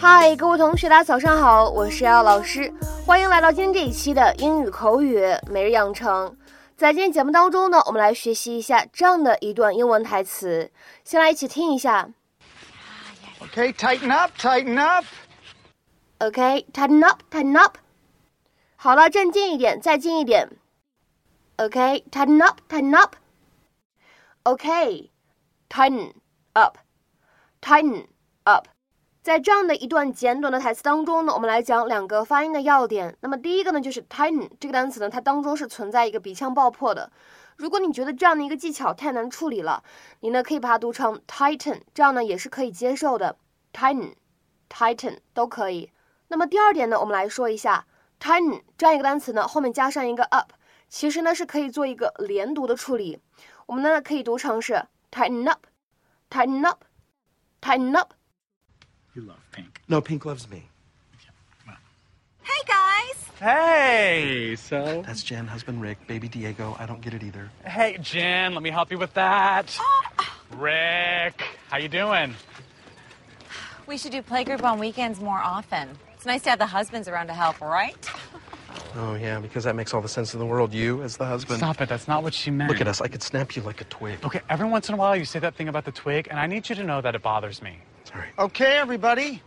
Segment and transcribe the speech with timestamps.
[0.00, 2.72] 嗨，各位同学，大家早上好，我是姚老师，
[3.04, 6.34] 欢迎来到今天这一期的英语口语每日养成。
[6.74, 10.72] 在今天节目当中呢，我们来学习一下这样的一段英文台词，
[11.04, 12.08] 先来一起听一下。
[13.40, 15.04] Okay, tighten up, tighten up.
[16.18, 17.76] Okay, tighten up, tighten up.
[18.76, 20.48] 好了，站近一点，再近一点。
[21.58, 23.16] Okay, tighten up, tighten up.
[24.44, 25.10] Okay,
[25.68, 26.14] tighten
[26.54, 26.78] up,
[27.60, 28.06] tighten
[28.44, 28.66] up.
[29.22, 33.14] 在这样的一段简短的台词当中呢，我们来讲两个发音的要点。
[33.20, 37.12] 那么第一个呢，就是 tighten 这个单词呢，它当中是存在一个鼻腔爆破的。
[37.56, 39.84] 如果你觉得这样的一个技巧太难处理了，
[40.20, 43.36] 你呢可以把它读成 tighten，这样呢也是可以接受的。
[43.74, 45.92] tighten，tighten 都可以。
[46.28, 47.86] 那么第二点呢，我们来说一下
[48.18, 50.52] tighten 这样一个单词呢，后面加上一个 up，
[50.88, 53.20] 其实呢是可以做一个连读的处理。
[53.66, 58.14] 我们呢可以读成是 tighten up，tighten up，tighten up。
[59.14, 59.80] You love pink.
[59.88, 60.64] No, Pink loves me.
[62.42, 63.24] Hey guys!
[63.38, 65.02] Hey, so.
[65.04, 66.76] That's Jen, husband Rick, baby Diego.
[66.78, 67.50] I don't get it either.
[67.64, 69.76] Hey, Jen, let me help you with that.
[69.80, 70.02] Oh.
[70.56, 72.34] Rick, how you doing?
[73.86, 75.88] We should do playgroup on weekends more often.
[76.14, 78.08] It's nice to have the husbands around to help, right?
[78.96, 80.72] Oh, yeah, because that makes all the sense in the world.
[80.72, 81.58] You, as the husband.
[81.58, 81.88] Stop it.
[81.88, 82.70] That's not what she meant.
[82.70, 83.00] Look at us.
[83.00, 84.24] I could snap you like a twig.
[84.24, 86.46] Okay, every once in a while you say that thing about the twig, and I
[86.46, 87.78] need you to know that it bothers me.
[88.10, 88.28] Sorry.
[88.38, 89.42] Okay, everybody.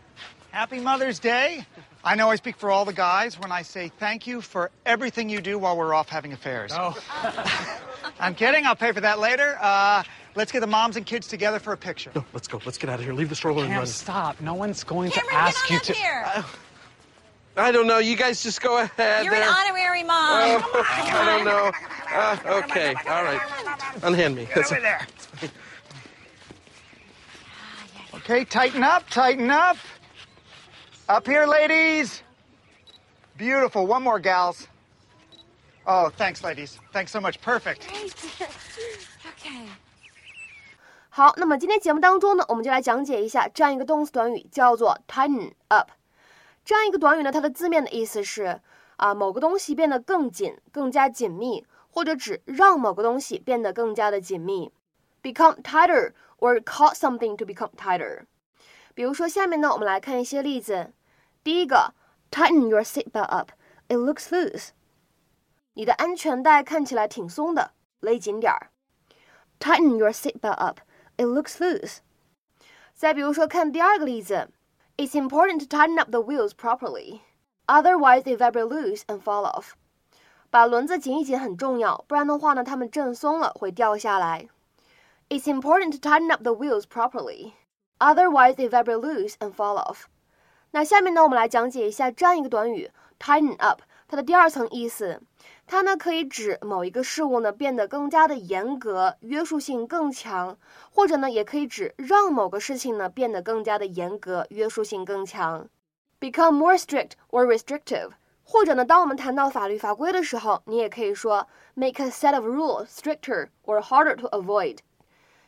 [0.52, 1.66] Happy Mother's Day.
[2.04, 5.30] I know I speak for all the guys when I say thank you for everything
[5.30, 6.72] you do while we're off having affairs.
[6.76, 6.98] Oh,
[8.20, 8.66] I'm kidding.
[8.66, 9.58] I'll pay for that later.
[9.62, 10.04] Uh,
[10.36, 12.12] let's get the moms and kids together for a picture.
[12.14, 12.60] No, let's go.
[12.66, 13.14] Let's get out of here.
[13.14, 13.86] Leave the stroller and run.
[13.88, 14.40] stop.
[14.42, 15.94] No one's going Cameron, to ask get you on up to.
[15.94, 16.46] here!
[17.56, 18.00] I don't know.
[18.00, 19.26] You guys just go ahead.
[19.26, 20.62] You're an honorary mom.
[20.74, 21.72] Oh, I don't know.
[22.12, 22.96] Uh, okay.
[23.08, 23.40] All right.
[24.04, 24.46] Unhand me.
[24.54, 25.08] Get over there.
[28.26, 29.76] Okay, tighten up, tighten up.
[31.10, 32.24] Up here, ladies.
[33.38, 33.86] Beautiful.
[33.86, 34.70] One more, gals.
[35.86, 36.80] Oh, thanks, ladies.
[36.94, 37.42] Thanks so much.
[37.42, 37.82] Perfect.
[39.28, 39.68] okay.
[41.10, 45.90] 好，那么今天节目当中呢，我们就来讲解一下这样一个动词短语，叫做 tighten up。
[46.64, 48.62] 这样一个短语呢，它的字面的意思是
[48.96, 54.72] 啊，某个东西变得更紧、更加紧密，或者指让某个东西变得更加的紧密。
[55.23, 58.27] Become tighter or cause something to become tighter。
[58.95, 60.93] 比如说，下面呢，我们来看一些例子。
[61.43, 61.95] 第一个，
[62.31, 63.53] Tighten your seatbelt up.
[63.89, 64.71] It looks loose.
[65.75, 68.71] 你的安全带看起来挺松的，勒紧点儿。
[69.61, 70.81] Tighten your seatbelt up.
[71.17, 71.99] It looks loose.
[72.95, 74.51] 再比如说，看第二个例子，
[74.97, 77.21] It's important to tighten up the wheels properly,
[77.67, 79.71] otherwise they vibrate loose and fall off.
[80.51, 84.49] 把轮子紧一紧很重要，不然的话呢，它们震松了会掉下来。
[85.30, 87.54] It's important to tighten up the wheels properly,
[88.00, 90.04] otherwise they vibrate loose and fall off.
[90.72, 95.22] 那下面呢，我们来讲解一下这样一个短语 tighten up，它的第二层意思。
[95.66, 100.58] 它呢可以指某一个事物呢变得更加的严格，约束性更强，
[100.92, 105.68] 或者呢也可以指让某个事情呢变得更加的严格，约束性更强。
[106.20, 108.12] Become more strict or restrictive，
[108.44, 114.80] 或者呢，当我们谈到法律法规的时候，你也可以说 make a set of rules stricter or harder to avoid。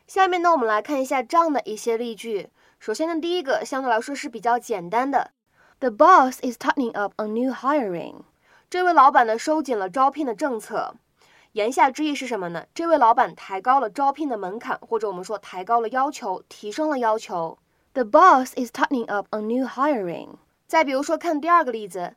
[0.07, 2.49] 下面呢，我们来看一下这样的一些例句。
[2.79, 5.31] 首先呢，第一个相对来说是比较简单的
[5.79, 8.21] ，The boss is tightening up on new hiring。
[8.69, 10.93] 这位老板呢收紧了招聘的政策，
[11.53, 12.65] 言下之意是什么呢？
[12.75, 17.57] 这位老板抬高了招聘的门槛，或者我们说抬高了要求，提升了要求。
[17.93, 20.35] The boss is tightening up on new hiring。
[20.67, 22.15] 再比如说，看第二个例子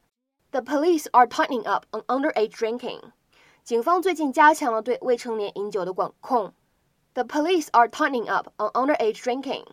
[0.50, 3.00] ，The police are tightening up on underage drinking。
[3.64, 6.52] 警方最近加强了对未成年饮酒的管控。
[7.18, 9.64] The police are tightening up on underage drinking。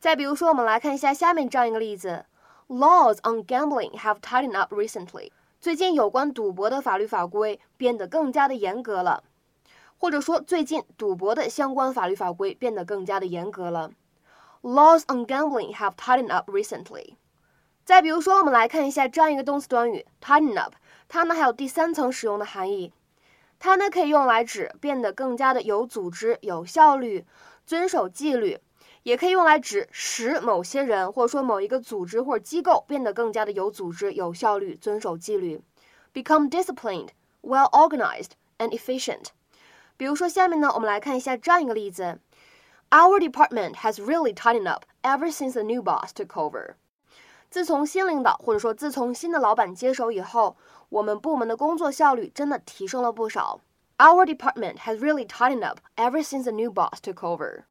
[0.00, 2.26] 再比如说，我们来看一下下面这样一个例子
[2.66, 5.30] ：Laws on gambling have tightened up recently。
[5.60, 9.22] 最近有关赌博的法律法规变得更加的严格了，
[9.96, 13.92] 或者说最近赌博的相关法律法规变得更加的严格了。
[14.62, 17.14] Laws on gambling have tightened up recently。
[17.84, 20.74] 再比如说，我们来看一下这样一个动词短语 tighten up，
[21.06, 22.92] 它呢还有第三层使用的含义，
[23.61, 27.25] 它呢可以用来指变得更加的有组织、有效率、
[27.65, 28.59] 遵守纪律。
[29.03, 35.61] 也可以用来指使某些人或者说某一个组织或者机构变得更加的有组织、有效率、遵守纪律，
[36.13, 37.09] become disciplined,
[37.41, 39.27] well organized and efficient。
[39.95, 42.19] 比如说，下面呢，我们来看一下这样一个例子：
[42.89, 46.73] Our department has really tightened up ever since the new boss took over。
[47.52, 50.56] 自从新领导或者说自从新的老板接手以后，
[50.88, 53.60] 我们部门的工作效率真的提升了不少。
[53.98, 57.64] Our department has really tightened up ever since the new boss took over。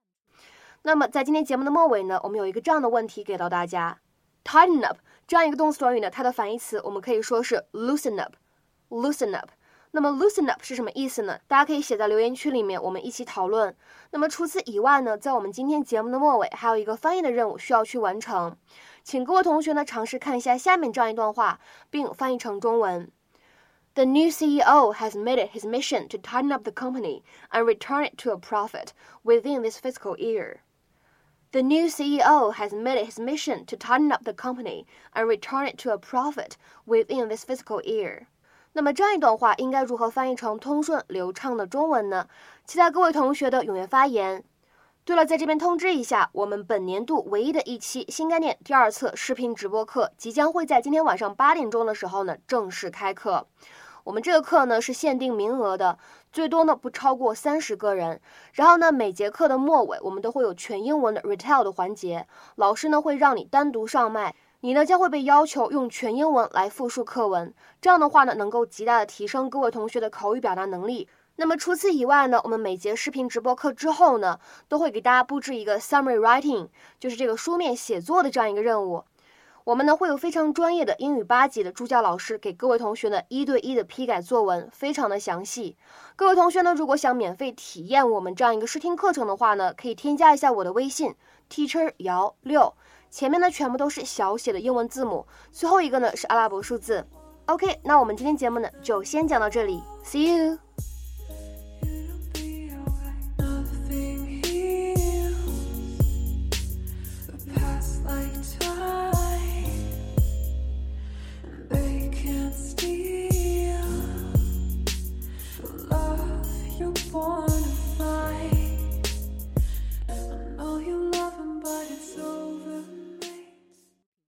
[0.84, 3.98] 那么在今天节目的末尾呢，我们有一个这样的问题给到大家
[4.44, 9.50] tighten up 这样一个动词短语呢，它的反义词我们可以说是 loosen up，loosen up。
[9.94, 11.40] 那么 loosen up 是什么意思呢？
[11.48, 13.76] 大家可以写在留言区里面，我们一起讨论。
[14.12, 18.56] 那么除此以外呢，在我们今天节目的末尾，还有一个翻译的任务需要去完成，
[19.03, 21.61] 请各位同学呢尝试看一下下面这样一段话，
[21.91, 23.11] 并翻译成中文。
[23.95, 28.17] The new CEO has made it his mission to tighten up the company and return it
[28.23, 28.89] to a profit
[29.25, 30.59] within this fiscal year.
[31.53, 35.67] The new CEO has made it his mission to tighten up the company and return
[35.67, 38.27] it to a profit within this fiscal year.
[38.75, 42.29] 那么这样一段话应该如何翻译成通顺流畅的中文呢？
[42.67, 44.45] 期待各位同学的踊跃发言。
[45.04, 53.48] 对了，在这边通知一下，我们本年度唯一的一期新概念第二册视频直播课即将会在今天晚上八点钟的时候呢正式开课。
[54.04, 55.98] 我们这个课呢是限定名额的，
[56.32, 58.22] 最多呢不超过三十个人。
[58.54, 64.36] 然后呢，每节课的末尾我们都会有全英文的 retell 的环节，老师呢会让你单独上麦。
[64.60, 67.52] 你呢将会被要求用全英文来复述课文，
[67.82, 71.08] 这样的话呢，能够极大的提升各位同学的口语表达能力。
[71.42, 76.68] 那么除此以外呢，我们每节视频直播课之后呢，都会给大家布置一个 summary writing，
[77.00, 79.04] 就是这个书面写作的这样一个任务。
[79.64, 85.76] 我们呢会有非常专业的英语八级的助教老师给各位同学呢一对一的批改作文，非常的详细。
[86.16, 91.16] 各位同学呢，如果想免费体验我们这样一个试听课程的话呢，可以添加一下我的微信
[91.50, 92.72] teacher 姚六。
[93.10, 97.04] 前面呢全部都是小写的英文字母，最后一个呢是阿拉伯数字。
[97.48, 100.60] OK，那我们今天节目呢就先讲到这里，See you。